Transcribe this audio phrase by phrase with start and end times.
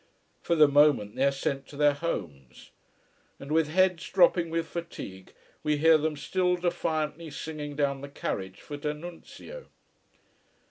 [0.41, 2.71] For the moment they are sent to their homes.
[3.39, 5.31] And with heads dropping with fatigue,
[5.61, 9.67] we hear them still defiantly singing down the carriage for D'Annunzio.